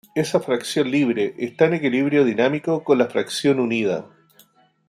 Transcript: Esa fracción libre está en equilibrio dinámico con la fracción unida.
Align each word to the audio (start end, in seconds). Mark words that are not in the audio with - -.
Esa 0.15 0.39
fracción 0.39 0.89
libre 0.89 1.35
está 1.37 1.65
en 1.65 1.75
equilibrio 1.75 2.25
dinámico 2.25 2.83
con 2.83 2.97
la 2.97 3.05
fracción 3.07 3.59
unida. 3.59 4.09